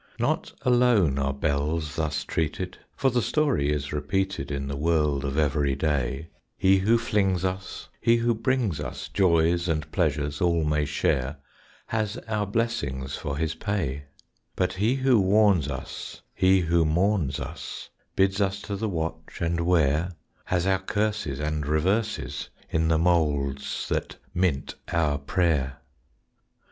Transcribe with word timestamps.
Not 0.17 0.51
alone 0.63 1.19
are 1.19 1.31
bells 1.31 1.95
thus 1.95 2.23
treated, 2.23 2.75
For 2.95 3.11
the 3.11 3.21
story 3.21 3.71
is 3.71 3.93
repeated 3.93 4.49
In 4.49 4.67
the 4.67 4.75
world 4.75 5.23
of 5.23 5.37
every 5.37 5.75
day; 5.75 6.29
He 6.57 6.79
who 6.79 6.97
flings 6.97 7.45
us 7.45 7.87
He 8.01 8.15
who 8.15 8.33
brings 8.33 8.79
us 8.79 9.09
Joys 9.09 9.67
and 9.67 9.91
pleasures 9.91 10.41
all 10.41 10.63
may 10.63 10.85
share, 10.85 11.37
Has 11.85 12.17
our 12.27 12.47
blessings 12.47 13.15
for 13.15 13.37
his 13.37 13.53
pay; 13.53 14.05
But 14.55 14.73
he 14.73 14.95
who 14.95 15.19
warns 15.21 15.67
us 15.67 16.23
He 16.33 16.61
who 16.61 16.83
mourns 16.83 17.39
us, 17.39 17.89
Bids 18.15 18.41
us 18.41 18.59
to 18.63 18.75
the 18.75 18.89
watch 18.89 19.37
and 19.39 19.59
ware 19.61 20.13
Has 20.45 20.65
our 20.65 20.79
curses, 20.79 21.39
And 21.39 21.67
reverses 21.67 22.49
In 22.71 22.87
the 22.87 22.97
moulds 22.97 23.87
that 23.89 24.15
mint 24.33 24.73
our 24.87 25.19
prayer. 25.19 25.77